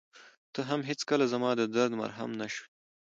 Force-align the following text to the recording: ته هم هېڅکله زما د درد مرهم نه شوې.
ته 0.53 0.59
هم 0.69 0.81
هېڅکله 0.89 1.25
زما 1.33 1.49
د 1.55 1.61
درد 1.75 1.93
مرهم 2.01 2.29
نه 2.39 2.47
شوې. 2.53 2.67